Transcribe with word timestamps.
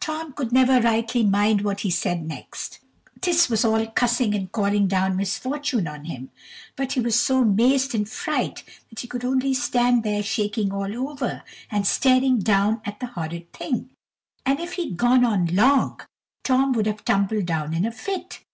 Tom 0.00 0.32
could 0.32 0.52
never 0.52 0.80
rightly 0.80 1.22
mind 1.22 1.60
what 1.60 1.80
he 1.80 1.90
said 1.90 2.26
next. 2.26 2.78
'T 3.20 3.30
was 3.50 3.62
all 3.62 3.86
cussing 3.88 4.34
and 4.34 4.50
calling 4.50 4.88
down 4.88 5.16
misfortune 5.16 5.86
on 5.86 6.06
him; 6.06 6.30
but 6.76 6.92
he 6.94 7.00
was 7.00 7.20
so 7.20 7.44
mazed 7.44 7.94
in 7.94 8.06
fright 8.06 8.64
that 8.88 9.00
he 9.00 9.06
could 9.06 9.22
only 9.22 9.52
stand 9.52 10.02
there 10.02 10.22
shaking 10.22 10.72
all 10.72 11.10
over, 11.10 11.42
and 11.70 11.86
staring 11.86 12.38
down 12.38 12.80
at 12.86 13.00
the 13.00 13.06
horrid 13.08 13.52
thing; 13.52 13.90
and 14.46 14.60
if 14.60 14.72
he'd 14.80 14.96
gone 14.96 15.26
on 15.26 15.44
long, 15.54 16.00
Tom 16.42 16.72
would 16.72 16.86
have 16.86 17.04
tumbled 17.04 17.44
down 17.44 17.74
in 17.74 17.84
a 17.84 17.92
fit. 17.92 18.40